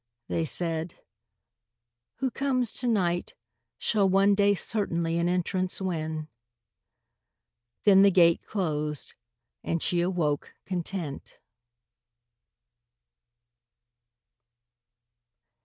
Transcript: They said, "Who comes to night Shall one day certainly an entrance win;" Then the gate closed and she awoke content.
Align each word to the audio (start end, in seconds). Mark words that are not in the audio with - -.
They 0.29 0.45
said, 0.45 0.95
"Who 2.15 2.31
comes 2.31 2.71
to 2.73 2.87
night 2.87 3.35
Shall 3.77 4.09
one 4.09 4.33
day 4.33 4.55
certainly 4.55 5.19
an 5.19 5.29
entrance 5.29 5.79
win;" 5.79 6.27
Then 7.83 8.01
the 8.01 8.09
gate 8.09 8.41
closed 8.43 9.13
and 9.63 9.83
she 9.83 10.01
awoke 10.01 10.55
content. 10.65 11.37